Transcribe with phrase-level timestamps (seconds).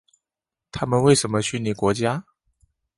[0.71, 2.25] 他们为什么去你国家？